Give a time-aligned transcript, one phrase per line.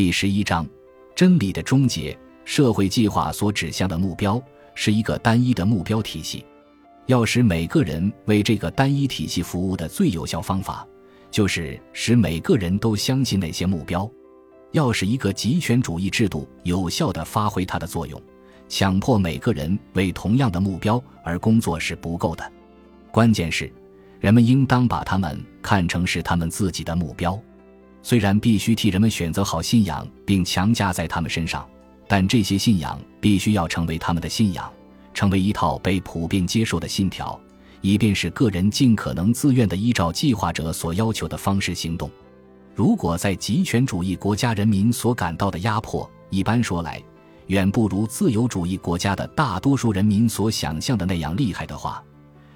[0.00, 0.66] 第十一章：
[1.14, 2.18] 真理的终结。
[2.46, 4.42] 社会计划所指向的目标
[4.74, 6.42] 是一个单一的目标体系。
[7.04, 10.88] 要使每个人为这个单一体系服务的最有效方法，
[11.30, 14.10] 就是使每个人都相信那些目标。
[14.70, 18.18] 要使一个极权主义制度有效地发挥它的作用，
[18.70, 22.52] 强迫每个人为同样的目标而工作是不够的。
[23.12, 23.70] 关键是，
[24.18, 27.38] 人们应当把他们看成是他们自己的目标。
[28.02, 31.66] 虽然必须替人们选择好信仰，并强加在他们身上，
[32.08, 34.70] 但这些信仰必须要成为他们的信仰，
[35.12, 37.38] 成为一套被普遍接受的信条，
[37.80, 42.10] 以便使个人尽可能自愿地依照计划者所要求的方式行动。
[42.74, 47.02] 如果在极权主义国家人民所感到的压迫，一般说来，
[47.48, 52.02] 远不如自由主义国家的大多数人民所想象的那样厉害的话，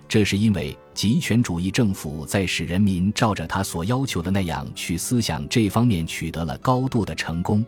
[0.07, 7.65] 这是因为极权主义政府在使人民照着他所要求的那样去思想这方面取得了高度的成功。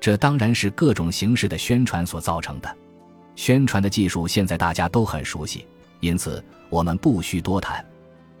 [0.00, 2.76] 这当然是各种形式的宣传所造成的。
[3.34, 5.66] 宣传的技术现在大家都很熟悉，
[6.00, 7.84] 因此我们不需多谈。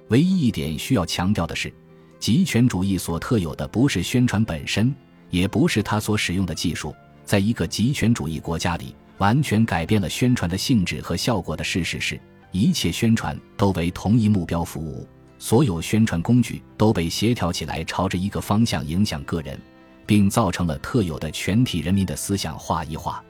[0.08, 1.72] 唯一一点需要强调的是，
[2.18, 4.94] 极权主义所特有的不是宣传本身，
[5.30, 6.94] 也不是他所使用的技术。
[7.24, 12.18] 在一个极权主义国家里，完全改变了宣传的性质和效果的事实是。
[12.56, 15.06] 一切宣传都为同一目标服务，
[15.38, 19.60] 所有宣传工具都被协调起来，朝着一个方向影响个人，
[20.06, 23.22] 并造成了特有的全体人民的思想化一化。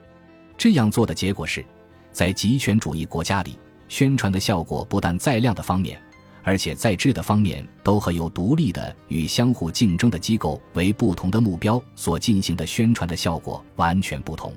[0.56, 1.64] 这样做的结果是，
[2.12, 6.00] 在极权主义国家里，宣传的效果不但在量的方面，
[6.44, 14.54] 而且在质的方面都和有独立的与相互竞争的机构为不同的目标所进行的宣传的效果完全不同。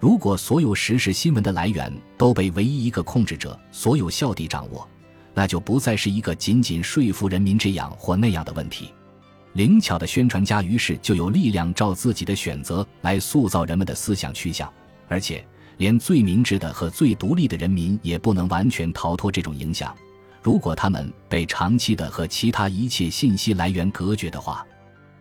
[0.00, 4.86] 如果所有实时新闻的来源都被唯一一个控制者所有效地掌握，
[5.32, 8.90] 那就不再是一个仅仅说服人民这样或那样的问题。
[9.54, 14.70] 灵巧的宣传家于是就有力量照自己的选择来塑造人们的思想趋向，
[15.08, 15.46] 而且
[15.78, 19.94] 连最明智的和最独立的人民也不能完全逃脱这种影响。
[20.42, 24.66] 如果他们被长期的和其他一切信息来源隔绝的话，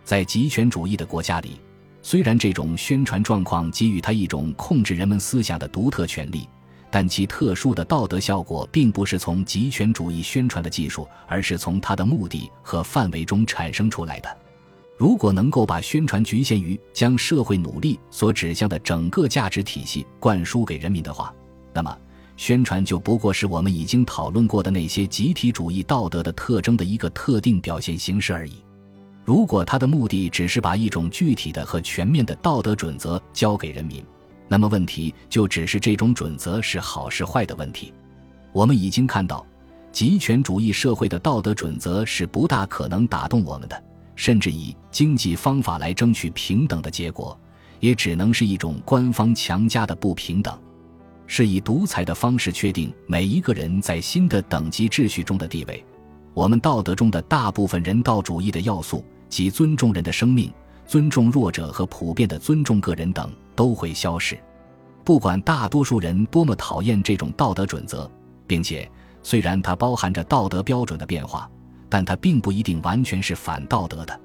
[0.03, 1.61] 在极权主义的国家里。
[2.05, 6.47] 虽然这种宣传状况给予他一种控制人们思想的独特权利，
[6.91, 14.37] 但其特殊的道德效果并不是从极权主义宣传的技术，而是从它的目的和范围中产生出来的。
[14.97, 21.33] 如果能够把宣传局限于将社会努力所指向的整个价值体系灌输给人民的话，
[21.73, 21.97] 那么
[22.35, 28.55] 宣传就不过是我们已经讨论过的那些集体主义道德的特征的一个特定表现形式而已。
[29.25, 34.03] 如果他的目的只是把一种具体的和全面的道德准则交给人民，
[34.49, 37.93] 那么问题就只是这种准则是好是坏的问题。
[38.51, 39.45] 我们已经看到，
[39.93, 43.83] 极权主义社会的道德准则是不大可能打动我们的，
[44.15, 47.39] 甚至以经济方法来争取平等的结果，
[47.79, 50.59] 也只能是一种官方强加的不平等，
[51.27, 55.81] 是以独裁的方式确定每一个人在新的等级秩序中的地位。
[56.33, 59.05] 我们道德中的大部分人道主义的要素。
[59.33, 60.53] 即尊重人的生命、
[60.85, 64.37] 尊重弱者和普遍的尊重个人等都会消失。
[65.03, 68.07] 不管大多数人多么讨厌这种道德准则，
[68.45, 68.87] 并且
[69.23, 71.49] 虽然它包含着道德标准的变化，
[71.89, 74.21] 但它并不一定完全是反道德的。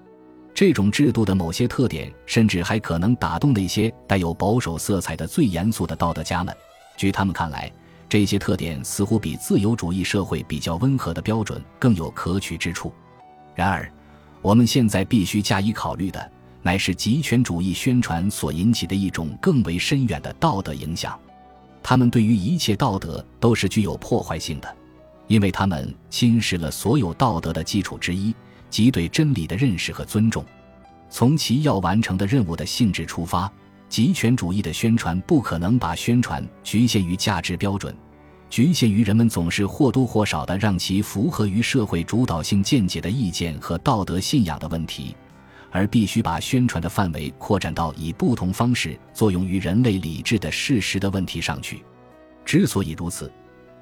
[0.52, 6.54] 这种制度的某些特点甚至还可能打动那些带有保守色彩的最严肃的道德家们。
[6.98, 7.72] 据他们看来，
[8.10, 12.92] 这些特点似乎比自由主义社会比较温和的标准更有可取之处。
[13.54, 13.90] 然而，
[14.40, 16.30] 我们现在必须加以考虑的，
[16.62, 21.18] 乃是极权主义宣传所引起的一种更为深远的道德影响。
[21.82, 24.76] 他们对于一切道德都是具有破坏性的，
[25.26, 28.34] 因为他们侵蚀了所有道德的基础之一，
[28.68, 30.44] 即对真理的认识和尊重。
[31.10, 33.50] 从其要完成的任务的性质出发，
[33.88, 37.94] 极权主义的宣传不可能把宣传局限于价值标准。
[38.50, 45.14] 局限于人们总是或多或少的让其符合于社会主导性见解的意见和道德信仰的问题，
[45.70, 51.84] 而必须把宣传的范围扩展到以不同方式作用于人类理智的事实的问题上去。
[52.44, 53.30] 之所以如此，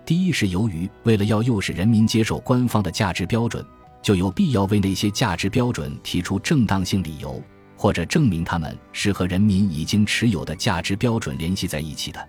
[0.04, 3.64] 第一是由于为了要诱使人民接受官方的价值标准，
[4.02, 7.40] 就有必要为那些价值标准提出正当性理由，
[7.76, 12.28] 或者证明他们是和人民已经持有的价值标准联系在一起的。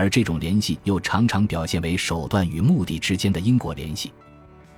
[0.00, 4.10] 而这种联系又常常表现为手段与目的之间的因果联系。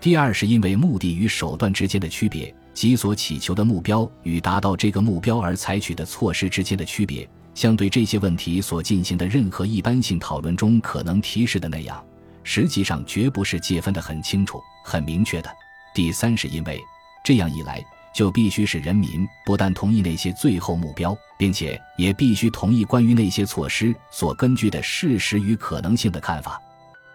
[0.00, 12.04] 第二，是因为目的与手段之间的区别，即所祈求的目标与达到这个目标而采取的措施之间的区别，相对这些问题所进行的任何一般性讨论中可能提示的那样，
[12.42, 15.48] 实际上绝不是界分的很清楚、很明确的。
[15.94, 16.80] 第三，是因为
[17.22, 17.80] 这样一来，
[18.14, 26.60] 就必须使人民不但同意那些最后目标，并且也必须同意关于那些措施所根据的事实与可能性的看法。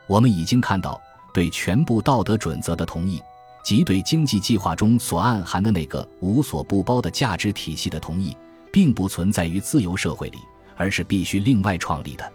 [0.07, 0.99] 我们已经看到，
[1.33, 3.21] 对全部道德准则的同意，
[3.63, 8.35] 即对经济计划中所暗含的那个无所不包的价值体系的同意，
[8.71, 10.39] 并不存在于自由社会里，
[10.75, 12.31] 而是必须另外创立的。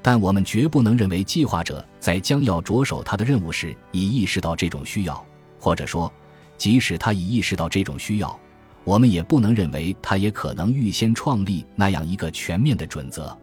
[0.00, 5.22] 但我们绝不能认为计划者在将要着手他的任务时已意识到这种需要，
[5.60, 6.10] 或者说。
[6.58, 8.38] 即使他已意识到这种需要，
[8.84, 13.34] 我们也不能认为他也可能预先创立那样一个全面的准则。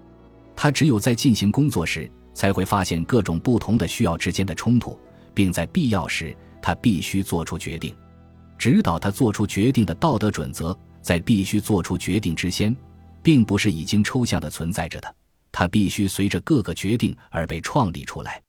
[0.55, 4.99] 他只有在进行工作时，才会发现各种不同的需要之间的冲突，
[5.33, 7.95] 并在必要时，他必须做出决定。
[8.57, 12.75] 指导他做出决定的道德准则，在必须做出决定之先，
[13.23, 15.15] 并不是已经抽象的存在着的，
[15.51, 18.41] 它必须随着各个决定而被创立出来。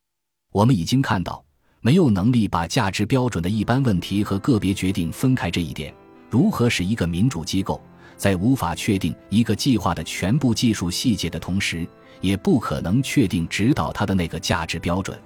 [0.52, 1.45] 我们已经看到。
[1.80, 5.94] 没有能力把价值标准的一般问题和个别决定分开这一点，
[6.28, 7.80] 如何使一个民主机构
[8.16, 11.86] 在无法确定一个计划的全部技术细节的同时，
[12.20, 15.16] 也不可能确定指导他的那个价值标准？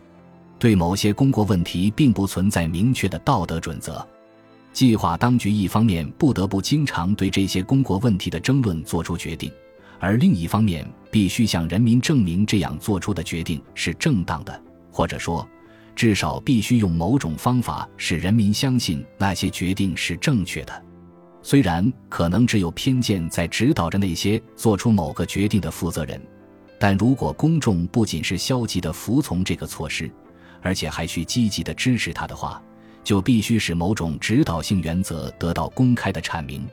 [0.58, 4.06] 对某些公共问题并不存在明确的道德准则。
[4.73, 9.50] 计划当局一方面不得不经常对这些公共问题的争论做出决定，
[9.99, 14.62] 而另一方面必须向人民证明这样做出的决定是正当的，
[14.93, 15.49] 或者说。
[16.00, 20.82] 至少必须用某种方法使人民相信那些决定是正确的，
[21.43, 26.19] 虽然可能只有偏见在指导着那些做出某个决定的负责人，
[26.79, 30.11] 但如果公众不仅是消极的服从这个措施，
[30.62, 32.62] 而且还需积极的支持他的话，
[33.05, 36.67] 就必须使某种指导性原则得到公开的阐明。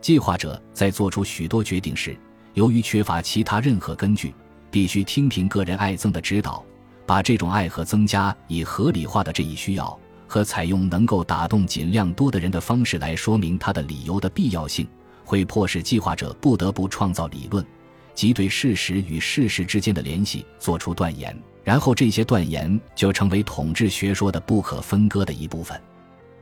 [0.00, 2.16] 计划者在做出许多决定时，
[2.54, 4.32] 由于缺乏其他任何根据，
[4.70, 6.64] 必须听凭个人爱憎的指导。
[7.10, 9.98] 把这种爱和增加以合理化的这一需要，
[10.28, 14.86] 和采用能够打动尽量多的人的方式来说明他的理由的必要性，
[15.24, 17.66] 会迫使计划者不得不创造理论，
[18.14, 25.76] 即对事实与事实之间的联系做出断言，然后这些断言就成为统治学说的不可分割的一部分。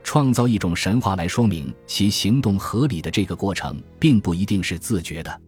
[0.03, 5.41] 创造一种神话来说明其行动合理的这个过程，并不一定是自觉的，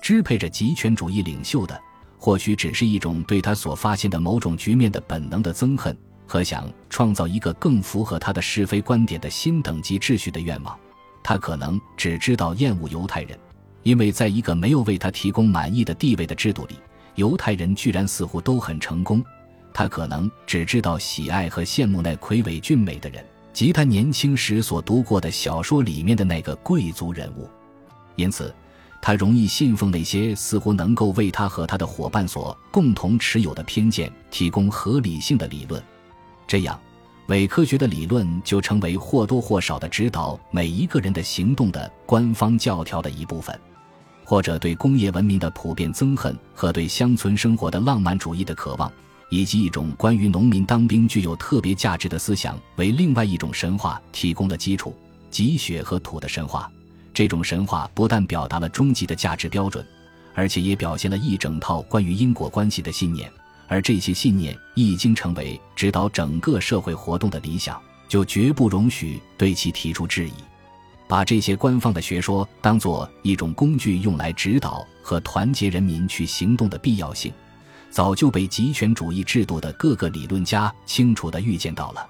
[0.00, 1.76] 支配着极权主义领袖的。
[2.22, 5.96] 或许只是一种对他所发现的某种局面的本能的憎恨
[6.26, 10.78] 和想创造一个更符合他的是非观点的新等级秩序的愿望。
[11.22, 13.38] 他可能只知道厌恶犹太人，
[13.82, 16.74] 因为在一个没有为他提供满意的地位的制度里，
[17.14, 19.24] 犹太人居然似乎都很成功。
[19.72, 23.24] 他可能只知道喜爱和羡慕那魁伟俊美的人，
[23.54, 27.48] 及他年轻时所读过的小说里面的那个贵族人物。
[28.14, 28.54] 因此。
[29.02, 35.82] 他容易信奉那些似乎能够为他和他的伙伴所共同持有的偏见提供合理性的理论，
[36.46, 36.78] 这样，
[37.28, 43.58] 伪科学的理论就成为或多或少的指导每一个人的行动的官方教条的一部分，
[44.24, 48.92] 或者对工业文明的普遍憎恨和对乡村生活的浪漫主义的渴望，
[49.30, 54.94] 以及一种关于农民当兵具有特别价值的思想为另外一种神话提供了基础，
[55.30, 56.70] 即血和土的神话。
[57.12, 59.84] 这种神话不但表达了终极的价值标准，
[60.34, 63.30] 而且也表现了一整套关于因果关系的信念。
[63.68, 70.32] 而这些信念一经成为指导整个社会活动的理想，就绝不容许对其提出质疑。
[71.06, 77.32] 把这些官方的学说当作一种工具用来指导和团结人民去行动的必要性，
[77.90, 82.06] 早就被极权主义制度的各个理论家清楚地预见到了。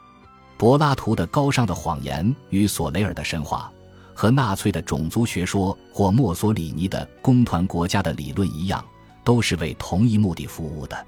[0.59, 3.73] 柏拉图的高尚的谎言与索雷尔的神话。
[4.21, 8.85] 和纳粹的种族学说或墨索里尼的工团国家的理论一样，
[9.25, 11.07] 都是为同一目的服务的。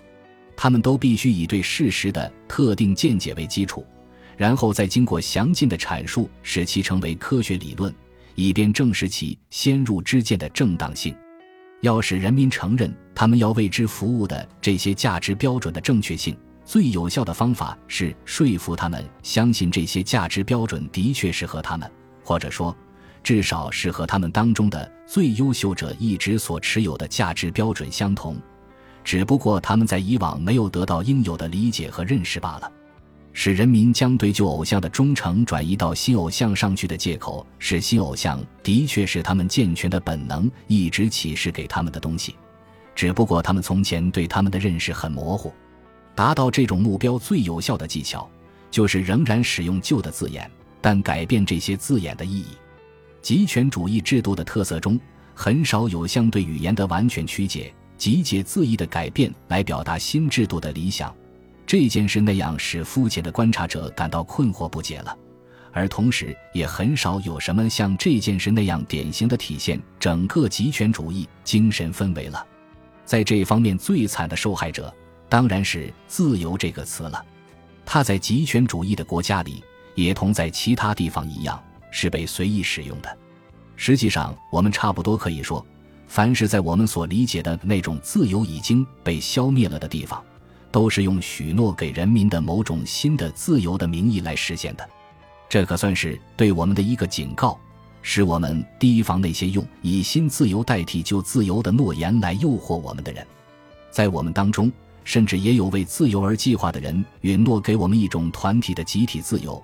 [0.57, 3.85] 他们都必须以对事实的特定见解为基础，
[4.35, 7.95] 然后再经过详尽的阐述，使其成为科学理论，
[8.35, 11.15] 以便证实其先入之见的正当性。
[11.83, 21.87] 要使人民承认他们要为之服务的这些价值标准的正确性，最有效的方法是说服他们相信这些价值标准的确是合他们，
[22.25, 22.75] 或者说。
[23.23, 28.37] 至少是和他们当中的最优秀者一直所持有的价值标准相同，
[29.05, 32.71] 只不过他们在以往没有得到应有的理解和认识罢了。
[33.33, 42.35] 使人民将对旧偶像的忠诚转移到新偶像上去的借口是新偶像的确是他们健全的本能一直启示给他们的东西，
[42.95, 45.51] 只不过他们从前对他们的认识很模糊。
[46.15, 48.29] 达到这种目标最有效的技巧，
[48.71, 50.51] 就是仍然使用旧的字眼，
[50.83, 52.49] 但改变这些字眼的意义。
[53.23, 54.99] 极权主义制度的特色中，
[55.35, 61.15] 很少有相对语言的完全曲解、极简字义的改变来表达新制度的理想。
[61.65, 65.17] 这件事那样使肤浅的观察者感到困惑不解了，
[65.71, 72.45] 而同时也很少有什么像这件事那样典型的体现整个极权主义精神氛围了。
[73.05, 74.93] 在这方面最惨的受害者，
[75.29, 77.25] 当然是“自由”这个词了。
[77.87, 79.63] 它在极权主义的国家里，
[79.95, 81.63] 也同在其他地方一样，
[81.93, 83.19] 是被随意使用的。
[83.77, 85.65] 实际上，我们差不多可以说，
[86.09, 90.23] 凡是在我们所理解的那种自由已经被消灭了的地方，
[90.71, 94.89] 都是用许诺给人民的某种新的自由的名义来实现的。
[95.49, 97.59] 这可算是对我们的一个警告，
[98.01, 103.27] 使我们提防那些用以新自由代替旧自由的诺言来诱惑我们的人。
[103.91, 104.73] 在我们当中，
[105.05, 109.63] 甚至也有为自由而计划的人允诺给我们一种团体的集体自由。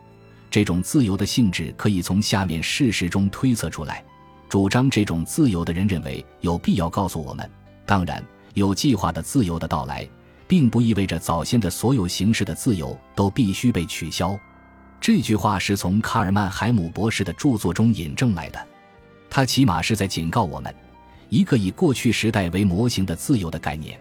[0.50, 4.04] 这种自由的性质可以从下面事实中推测出来。
[4.48, 7.48] 主张这种自由的人认为有必要告诉我们：
[7.84, 8.24] 当然，
[8.54, 10.08] 有计划的自由的到来，
[10.46, 14.38] 并不意味着早先的所有形式的自由都必须被取消。
[15.00, 18.66] 这句话是从卡尔曼海姆博士的著作中引证来的。
[19.28, 20.74] 他起码是在警告我们：
[21.28, 24.00] 一个以过去时代为模型的自由的概念，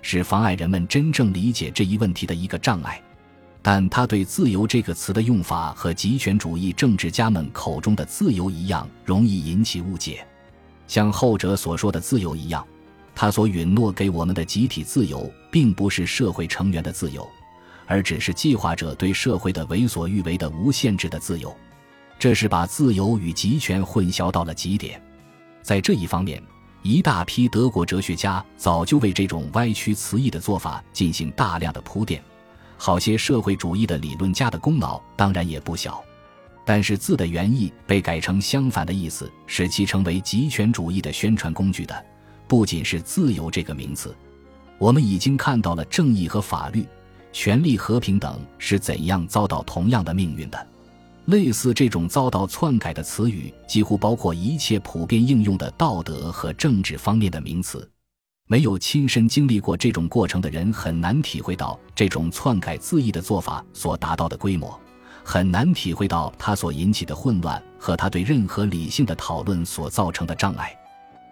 [0.00, 3.02] 是妨碍人们真正理解这一问题的一个障碍。
[3.70, 10.26] 但他对“自由”这个词的用法和极权主义政治家们口中的自由一样，容易引起误解。
[10.86, 12.66] 像后者所说的自由一样，
[13.14, 17.28] 他所允诺给我们的集体自由，并不是社会成员的自由，
[17.84, 21.54] 而只是计划者对社会的为所欲为的无限制的自由。
[22.18, 24.98] 这是把自由与极权混淆到了极点。
[25.60, 26.42] 在这一方面，
[26.82, 32.24] 一大批德国哲学家早就为这种歪曲词义的做法进行大量的铺垫。
[32.78, 36.02] 好些社会主义的理论家的功劳当然也不小，
[36.64, 42.06] 但是字的原意被改成相反的意思，使其成为极权主义的宣传工具的，
[42.46, 44.16] 不仅是自由这个名词。
[44.78, 46.86] 我们已经看到了正义和法律、
[47.32, 50.66] 权利和平等是怎样遭到同样的命运的。
[51.24, 57.86] 类似这种遭到篡改的词语，几乎包括一切普遍应用的道德和政治方面的名词。
[58.50, 64.80] 没有亲身经历过这种过程的人，很难体会到这种篡改字义的做法所达到的规模，
[65.22, 70.74] 很难体会到它所引起的混乱和它对任何理性的讨论所造成的障碍。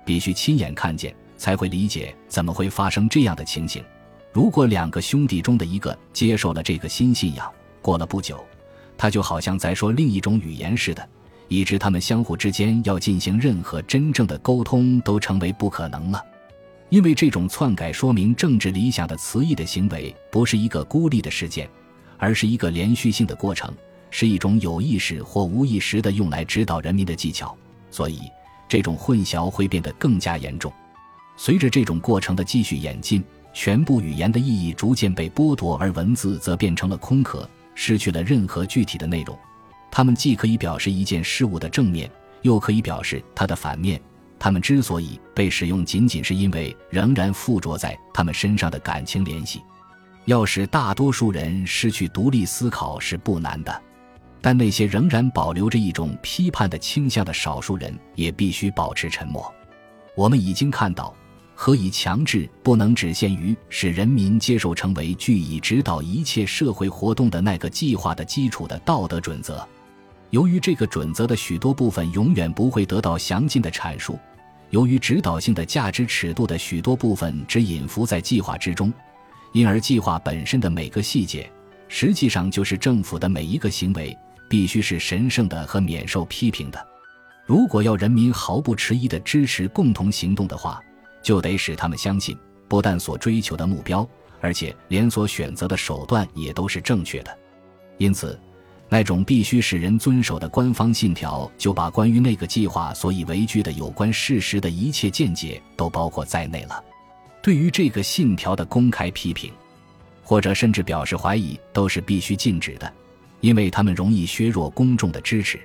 [0.05, 3.83] 必须亲眼看见，才会理解怎么会发生这样的情形。
[4.31, 8.45] 如果两个兄弟中的一个接受了这个新信仰，过了不久，
[8.99, 11.09] 他就好像在说另一种语言似的，
[11.49, 16.23] 以致他们相互之间要进行任何真正的沟通都成为不可能了。
[16.89, 21.69] 因为这种篡改说明政治理想的词义的行为不是一个孤立的事件，
[22.17, 23.75] 而是一个连续性的过程，
[24.11, 27.57] 是一种有意识或无意识的用来指导人民的技巧，
[27.91, 28.21] 所以
[28.69, 30.73] 这种混淆会变得更加严重。
[31.37, 39.37] 随着这种过程的继续演进，全部语言的意义逐渐被剥夺，而文字则变成了空壳，失去了任何具体的内容。
[39.91, 42.11] 它们既可以表示一件事物的正面，
[42.43, 44.01] 又可以表示它的反面。
[44.39, 49.63] 他们之所以被使用，仅仅是因为仍然附着在他们身上的感情联系。
[50.27, 53.83] 要使大多数人失去独立思考是不难的，
[54.41, 59.53] 但那些仍然保留着一种批判的倾向的少数人也必须保持沉默。
[60.17, 61.15] 我们已经看到，
[61.55, 69.67] 何以强制不能只限于使人民接受成为据以指导一切社会活动的那个计划的基础的道德准则。
[70.31, 74.19] 由于这个准则的许多部分永远不会得到详尽的阐述，
[74.71, 78.93] 由于指导性的价值尺度的许多部分只隐伏在计划之中，
[79.53, 81.51] 因而计划本身的每个细节，
[81.89, 84.17] 实际上就是政府的每一个行为，
[84.51, 86.87] 必须是神圣的和免受批评的。
[87.47, 90.83] 如果要人民毫不迟疑地支持共同行动的话，
[91.23, 94.07] 就得使他们相信，不但所追求的目标，
[94.41, 97.39] 而且连所选择的手段也都是正确的。
[97.99, 98.37] 因此。
[98.89, 106.83] 那种必须使人遵守的官方信条，就把关于那个计划所以为据的有关事实的一切见解都包括在内了。
[107.43, 109.53] 对于这个信条的公开批评，
[110.23, 112.93] 或者甚至表示怀疑，都是必须禁止的，
[113.41, 115.59] 因为他们容易削弱公众的支持。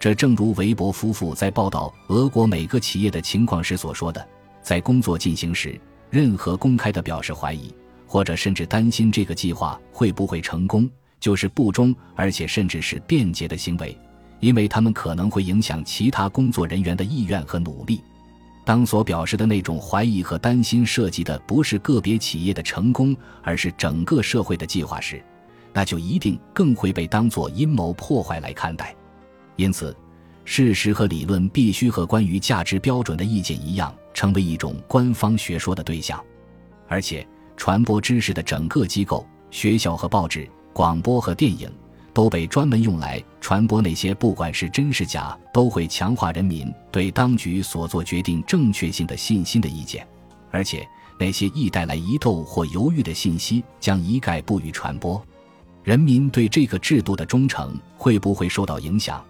[0.00, 4.24] 这正如韦伯夫妇在报道俄国每个企业的情况时所说的：
[4.62, 7.74] 在工作进行时，任何公开的表示怀疑，
[8.06, 10.88] 或者甚至担心这个计划会不会成功。
[11.20, 13.96] 就是不忠，而且甚至是便捷的行为，
[14.40, 18.00] 因为他们可能会影响其他工作人员的意愿和努力。
[18.64, 25.22] 当所表示的那种怀疑和担心涉及的不是个别企业的成功，而是整个社会的计划时，
[25.72, 28.94] 那就一定更会被当作阴谋破坏来看待。
[29.56, 29.96] 因此，
[30.44, 36.22] 事实和理论必须和关于价值标准的意见一样，成为一种官方学说的对象。
[36.86, 40.48] 而且，传播知识的整个机构、学校和报纸。
[40.78, 41.68] 广播和电影
[42.14, 50.06] 都被专门用来传播那些不管是真是假，都会强化人民对当局所做决定正确性的信心的意见，
[50.52, 55.20] 而且那些易带来疑窦或犹豫的信息将一概不予传播。
[55.82, 59.20] 人民对这个制度的忠诚会不会受到影响，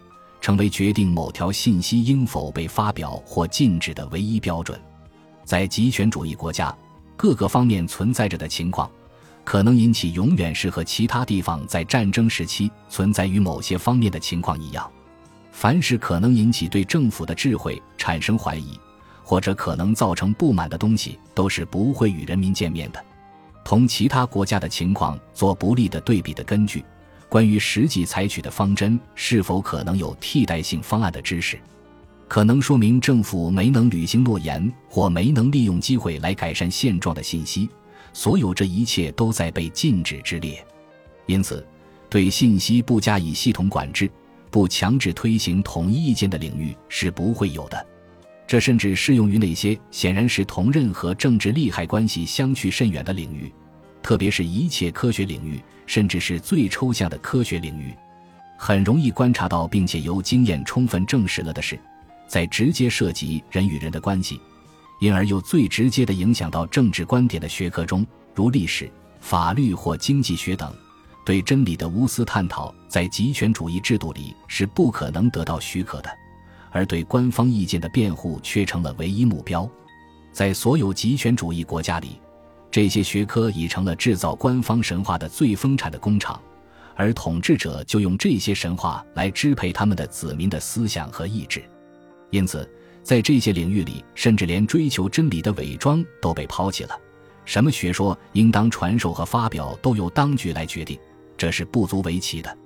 [0.43, 4.79] 成为决定某条信息应否被发表或禁止的唯一标准。
[5.47, 6.77] 在极权主义国家，
[7.17, 8.91] 各个方面存在着的情况。
[9.49, 14.87] 可能引起永远是和其他地方在战争时期存在于某些方面的情况一样，
[15.53, 18.79] 凡是可能引起对政府的智慧产生怀疑，
[19.23, 23.03] 或者可能造成不满的东西，都是不会与人民见面的。
[23.65, 26.85] 同其他国家的情况做不利的对比的根据，
[27.27, 31.59] 关于实际采取的方针是否可能有替代性方案的知识，
[32.29, 37.67] 可能说明政府没能履行诺言或没能利用机会来改善现状的信息。
[38.13, 40.65] 所有这一切都在被禁止之列，
[41.27, 41.67] 因此，
[42.09, 44.11] 对信息不加以系统管制、
[44.51, 47.87] 不强制推行统一意见的领域是不会有的。
[48.47, 53.53] 这甚至适用于那些显然是同任何政治利害关系相去甚远的领域，
[54.03, 57.93] 特别是一切科学领域，甚至是最抽象的科学领域。
[58.57, 61.79] 很容易观察到，并且由经验充分证实了的是，
[62.27, 64.41] 在直接涉及人与人的关系。
[65.01, 68.91] 因而又最直接地影响到政治观点的学科中，如历史、
[69.21, 70.75] 法律或经济学等，
[71.25, 76.11] 对真理的无私探讨，在极权主义制度里是不可能得到许可的；
[76.73, 79.69] 而对官方意见的辩护却成了唯一目标。
[80.33, 82.21] 在所有极权主义国家里，
[82.69, 86.41] 这些学科已成了制造官方神话的最丰产的工厂，
[86.97, 91.63] 而统治者就用这些神话来支配他们的子民的思想和意志。
[92.31, 92.69] 因此。
[93.09, 97.01] 在这些领域里，甚至连追求真理的伪装都被抛弃了。
[97.47, 100.99] 什么学说应当传授和发表，都由当局来决定，
[101.35, 102.59] 这是不足为奇的。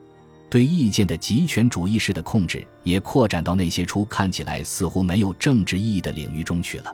[0.50, 6.92] 对意见的极权主义式的控制，也扩展到那些初看起来似乎没有政治意义的领域中去了。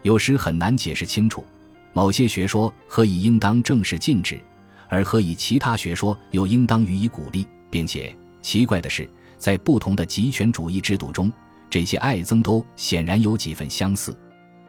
[0.00, 1.44] 有时很难解释清楚，
[1.92, 4.40] 某些学说何以应当正式禁止，
[4.88, 11.30] 而何以其他学说又应当予以鼓励，并且奇怪的是，在不同的极权主义制度中。
[11.70, 14.16] 这些爱憎都显然有几分相似，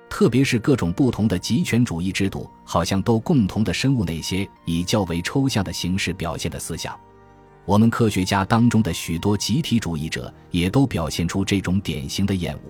[0.09, 6.97] 特别是各种不同的极权主义制度，好像都共同的深恶那些以较为抽象的形式表现的思想。
[7.65, 12.61] 我们科学家当中的许多集体主义者也都表现出这种典型的厌恶。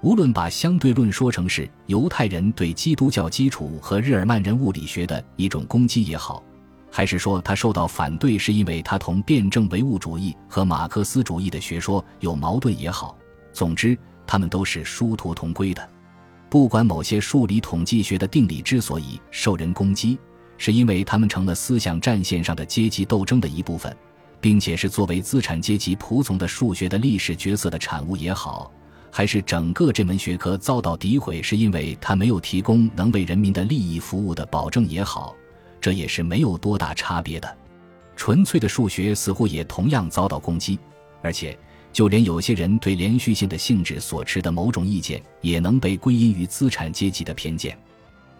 [0.00, 6.42] 无论把相对论说成是犹太人对基督教基础和日耳曼人物理学的一种攻击也好，
[6.90, 13.16] 还是说他受到反对是因为他同辩证唯物主义和马克思主义的学说有矛盾也好。
[13.52, 15.88] 总之，他们都是殊途同归的。
[16.48, 20.18] 不管某些数理统计学的定理之所以受人攻击，
[20.58, 23.96] 是因为他们成了思想战线上的阶级斗争的一部分，
[24.40, 28.70] 并且是作为资产阶级仆从的数学的历史角色的产物也好，
[29.10, 35.34] 还是整个这门学科遭到诋毁，是因为它没有提供能为人民的利益服务的保证也好，
[35.80, 37.56] 这也是没有多大差别的。
[38.14, 40.78] 纯粹的数学似乎也同样遭到攻击，
[41.22, 41.58] 而且。
[41.92, 47.76] 就连有些人对连续性的性质所持的某种意见，也能被归因于资产阶级的偏见。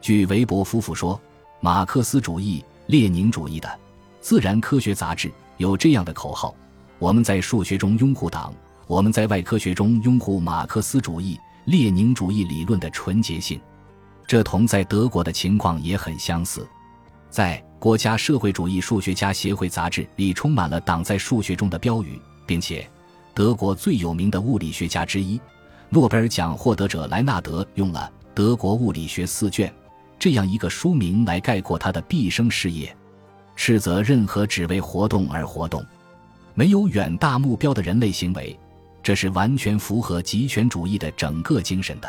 [0.01, 1.21] 据韦伯夫妇说，
[1.61, 3.69] 马克思主义、列宁主义的
[4.21, 6.55] 《自然科学》杂志有这样的口号
[6.99, 8.55] ：“我们在数学中拥护党，
[8.87, 13.61] 我们在外科学中拥护马克思主义、列宁主义理论的纯洁性。”
[14.27, 16.67] 这同在德国的情况也很相似。
[17.29, 22.88] 在《国家社会主义数学家协会》杂志里，充满了党在数学中的标语，并且。
[23.35, 25.40] 德国最有名的物理学家之一，
[25.88, 29.68] 诺贝尔奖获得者莱纳德用了《德国物理学四卷》
[30.18, 32.95] 这样一个书名来概括他的毕生事业，
[33.57, 35.85] 斥责任何只为活动而活动、
[36.55, 38.59] 没有远大目标的人类行为。
[39.03, 42.09] 这是完全符合极权主义的整个精神的。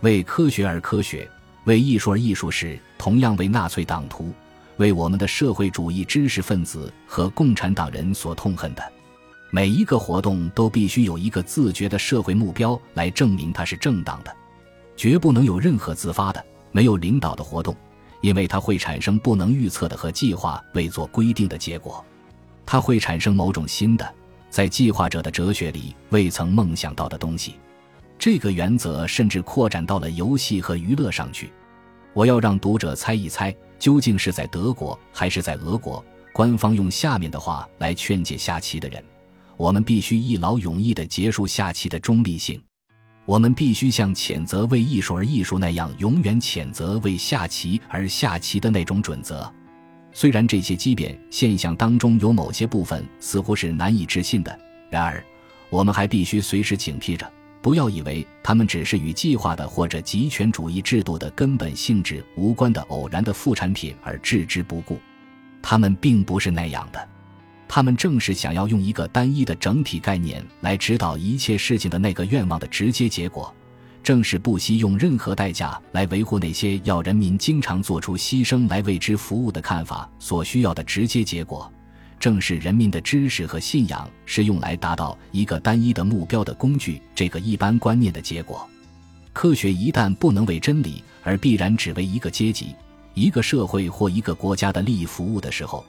[0.00, 1.28] 为科学而科学，
[1.64, 4.32] 为艺术而艺术是同样为纳粹党徒、
[4.78, 8.82] 为我们的社会主义知识分子和共产党人所痛恨的。
[9.50, 14.36] 每一个活动都必须有一个自觉的社会目标来证明它是正当的，
[14.96, 17.74] 绝不能有任何自发的、没有领导的活动，
[18.20, 22.04] 因为它会产生不能预测的和计划未做规定的结果。
[22.66, 24.14] 它会产生某种新的，
[24.50, 27.54] 在计划者的哲学里未曾梦想到的东西。
[28.18, 31.52] 这个原则甚至扩展到了游戏和娱乐上去。
[32.12, 36.04] 我要让读者猜一猜，究竟是在德国还是在俄国？
[36.32, 39.02] 官方用下面的话来劝诫下棋的人。
[39.56, 42.62] 我们必须一劳永逸地结束下棋的中立性，
[43.24, 49.50] 我们必须像谴责为艺术而艺术那样，永远谴责为下棋而下棋的那种准则。
[50.12, 54.58] 虽然这些畸变现象当中有某些部分似乎是难以置信的，
[54.90, 55.22] 然而
[55.68, 64.98] 我们还必须随时警惕着，不要以为它们只是与计划的或者极权主义制度的根本性质无关的偶然的副产品而置之不顾。
[65.60, 67.08] 它们并不是那样的，
[67.68, 73.52] 他们正是想要用一个单一的整体概念来指导一切事情的那个愿望的直接结果。
[74.02, 81.68] 正是不惜用任何代价来维护那些要人民经常做出牺牲来为之服务的看法所需要的直接结果，
[82.20, 88.64] 正是人民的知识和信仰是用来达到一个单一的目标的工具这个一般观念的结果。
[89.32, 92.76] 科学一旦不能为真理而必然只为一个阶级、
[93.12, 95.84] 一个社会或一个国家的利益服务的时候，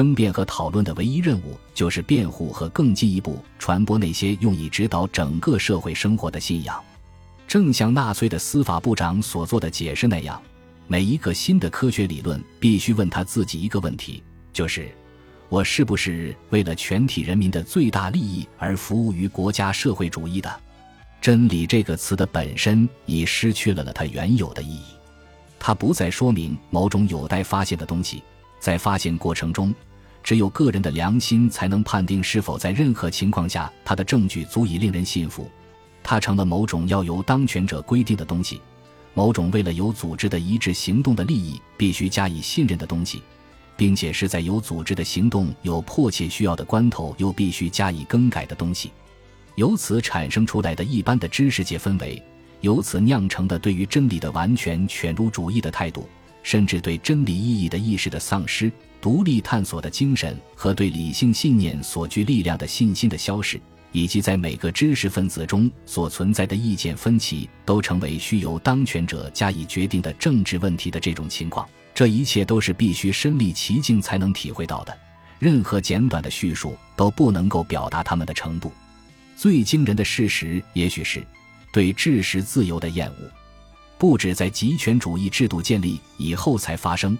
[0.00, 6.82] 争辩和讨论的唯一任务就是辩护和更进一步传播那些用以指导整个社会生活的信仰。
[7.46, 10.40] 正像纳粹的司法部长所做的解释那样，
[10.86, 14.22] 每一个新的科学理论必须问他自己一个问题：
[14.54, 14.90] 就是，
[15.50, 20.50] 我是不是为了全体人民的最大利益而服务于国家社会主义的？
[21.20, 24.84] 真理这个词的本身已失去了了它原有的意义，
[25.58, 28.22] 它不再说明某种有待发现的东西。
[28.58, 29.74] 在发现过程中，
[30.22, 35.50] 只有个人的良心才能判定是否在任何情况下他的证据足以令人信服。
[36.02, 38.60] 他成了某种要由当权者规定的东西，
[39.14, 43.22] 某种为了有组织的一致行动的利益必须加以信任的东西，
[43.76, 48.90] 并且是在有组织的行动有迫切需要的关头又必须加以更改的东西。
[49.56, 52.22] 由此产生出来的一般的知识界氛围，
[52.60, 56.08] 由此酿成的对于真理的完全犬儒主义的态度，
[56.42, 63.60] 甚至对真理意义的意识的丧失、独立探索的精神和对理性信念所具力量的信心的消失。
[63.92, 74.96] 以及在每个知识分子中所存在的意见分歧，都成为需由当权者加以决定的政治问题的这种情况，这一切都是必须身历其境才能体会到的。
[75.40, 78.70] 任何简短的叙述都不能够表达他们的程度。
[79.34, 81.26] 最惊人的事实，也许是
[81.72, 83.30] 对知识自由的厌恶，
[84.00, 87.16] 不止在极权主义制度建立以后才发生。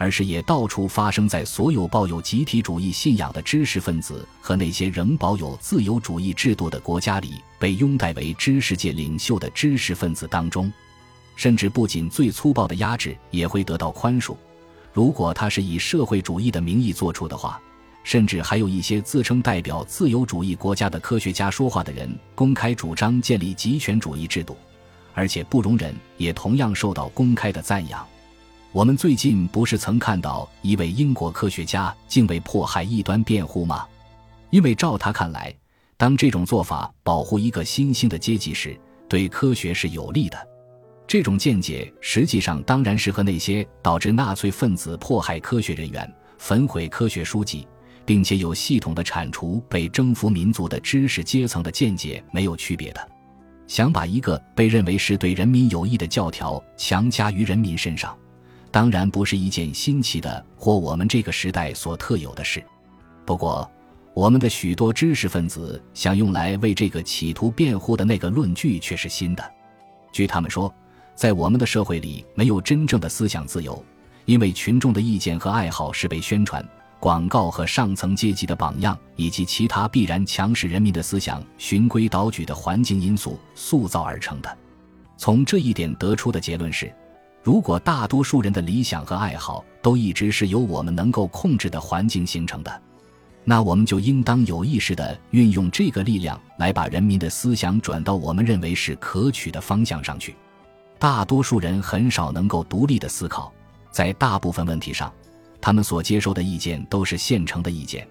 [0.00, 10.72] 而是也到处发生在所有抱有集体主义信仰的知识分子和那些仍保有自由主义制度的国家里被拥戴为知识界领袖的知识分子当中，
[11.34, 14.36] 甚至不仅最粗暴的压制也会得到宽恕，
[14.92, 17.60] 如果他是以社会主义的名义做出的话，
[18.04, 24.56] 甚至还有一些自称代表自由主义国家的科学家说话的人公开主张建立极权主义制度，
[25.18, 28.06] 而且不容忍，也同样受到公开的赞扬。
[28.70, 33.84] 我们最近不是曾看到一位英国科学家竟为迫害异端辩护吗？
[34.50, 35.52] 因为照他看来，
[35.96, 38.78] 当这种做法保护一个新兴的阶级时，
[39.08, 40.38] 对科学是有利的。
[41.04, 47.66] 这种见解实际上当然是和那些导致纳粹分子迫害科学人员、焚毁科学书籍，
[48.04, 53.08] 并且有系统的铲除被征服民族的知识阶层的见解没有区别的。
[53.68, 58.16] 想把一个被认为是对人民有益的教条强加于人民身上。
[58.70, 62.62] 当然不是一件新奇的或我们这个时代所特有的事。
[63.24, 63.70] 不过，
[64.14, 69.52] 我们的许多知识分子想用来为这个企图辩护的那个论据却是新的。
[70.12, 70.74] 据他们说，
[71.14, 73.82] 在我们的社会里没有真正的思想自由，
[74.24, 76.66] 因为群众的意见和爱好是被宣传、
[77.00, 84.58] 广告和上层阶级的榜样以及其他必然强使人民的思想循规蹈矩的环境因素塑造而成的。
[85.16, 86.92] 从这一点得出的结论是。
[87.40, 92.82] 如果大多数人的理想和爱好都一直是由我们能够控制的环境形成的，
[93.42, 100.36] 那我们就应当有意识地运用这个力量来把人民的思想转到我们认为是可取的方向上去。
[100.98, 103.50] 大多数人很少能够独立的思考，
[103.90, 105.10] 在大部分问题上，
[105.60, 108.06] 他们所接受的意见都是现成的意见。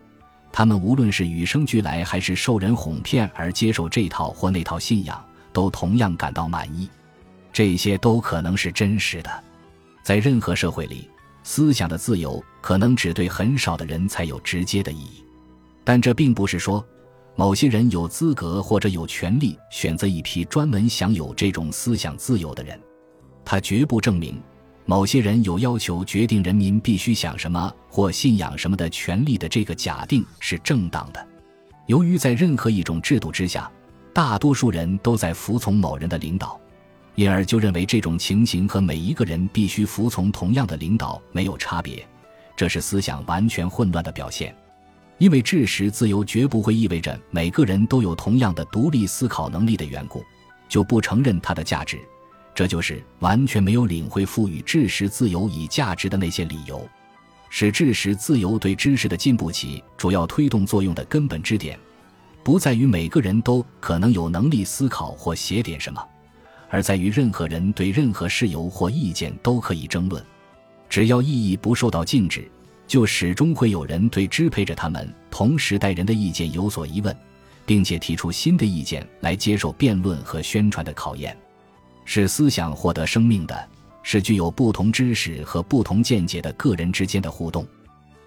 [0.52, 6.90] 他们无论是与生俱来还是受人哄骗而接受这套或那套信仰，都同样感到满意。
[7.54, 9.44] 这些都可能是真实的，
[10.04, 11.10] 在任何社会里，
[11.44, 15.24] 思想的自由可能只对很少的人才有直接的意义，
[15.84, 16.86] 但这并不是说
[17.36, 22.80] 某些人有资格或者有权利选择一批专门享有这种思想自由的人。
[23.46, 24.42] 它绝不证明
[24.90, 31.28] 某些人有要求决定人民必须想什么或信仰什么的权利的这个假定是正当的。
[31.88, 33.70] 由于在任何一种制度之下，
[34.14, 36.58] 大多数人都在服从某人的领导。
[37.16, 42.08] 因而就认为这种情形和每一个人必须服从同样的领导没有差别，
[42.56, 44.56] 这是思想完全混乱的表现。
[45.18, 50.24] 因为知识自由绝不会意味着每个人都有同样的独立思考能力的缘故，
[50.70, 52.00] 就不承认它的价值。
[52.58, 56.90] 这就是完全没有领会赋予知识自由以价值的那些理由。
[57.52, 61.78] 使知识自由对知识的进步起主要推动作用的根本支点，
[62.44, 66.04] 不在于每个人都可能有能力思考或写点什么，
[66.68, 70.20] 而在于任何人对任何事由或意见都可以争论，
[70.90, 72.50] 只要意义不受到禁止，
[72.88, 77.16] 就始终会有人对支配着他们同时代人的意见有所疑问，
[77.68, 81.38] 并且提出新的意见来接受辩论和宣传的考验。
[82.10, 83.70] 使思想获得生命的
[84.02, 87.68] 是具有不同知识和不同见解的个人之间的互动。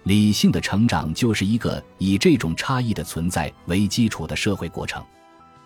[0.03, 5.03] 理性的成长就是一个以这种差异的存在为基础的社会过程。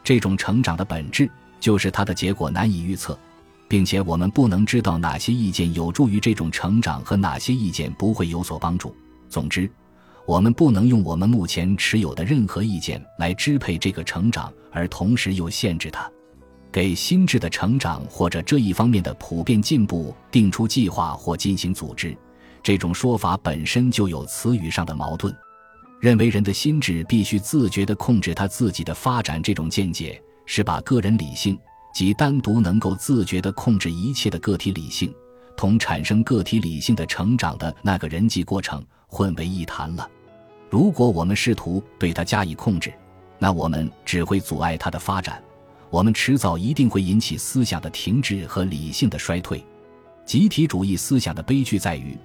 [0.01, 3.19] 这种成长的本质就是它的结果难以预测，
[3.67, 8.95] 并且我们不能知道哪些意见有助于这种成长和哪些意见不会有所帮助。
[9.27, 9.69] 总之，
[10.25, 16.09] 我们不能用我们目前持有的任何意见来支配这个成长，而同时又限制它。
[16.75, 22.13] 给心智的成长或者这一方面的普遍进步定出计划或进行组织，
[22.61, 25.33] 这种说法本身就有词语上的矛盾。
[26.01, 31.57] 认为人的心智必须自觉地控制他自己的发展，这种见解是把个人理性
[31.93, 35.15] 及单独能够自觉地控制一切的个体理性，
[35.55, 40.05] 同产生个体理性的成长的那个人际过程混为一谈了。
[40.69, 42.93] 如果我们试图对他加以控制，
[43.39, 45.41] 那我们只会阻碍他的发展。
[45.95, 49.63] 我们迟早一定会引起思想的停滞和理性的衰退。
[50.25, 52.17] 集体主义思想的悲剧在于，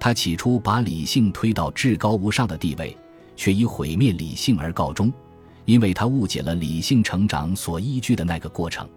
[0.00, 2.96] 它起初把理性推到至高无上的地位，
[3.36, 5.12] 却以毁灭理性而告终，
[5.66, 8.88] 因为它误解了理性成长所依据的那个过程。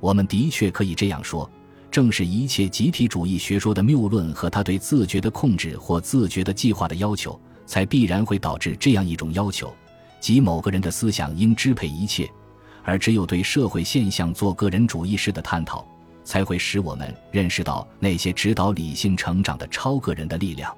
[0.00, 1.50] 我们的确可以这样说：
[1.90, 9.72] 正是一切集体主义学说的谬论和他对自觉的控制或自觉的计划的要求，才必然会导致这样一种要求，
[10.20, 12.30] 即某个人的思想应支配一切。
[12.84, 15.86] 而只有对社会现象做个人主义式的探讨，
[16.24, 20.74] 才会使我们认识到那些指导理性成长的超个人的力量。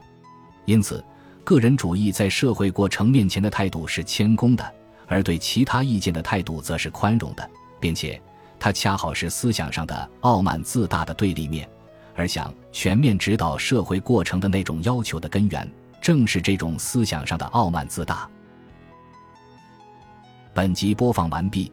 [0.65, 1.05] 因此，
[1.43, 4.75] 个人主义在社会过程面前的态度是谦恭的，
[5.07, 8.21] 而对其他意见的态度则是宽容的，并且
[8.59, 11.69] 它恰好是思想上的傲慢自大的对立面。
[12.17, 15.69] 而想全面指导社会过程的那种要求的根源，
[16.01, 18.29] 正是这种思想上的傲慢自大。
[20.55, 21.73] 本集播放完毕。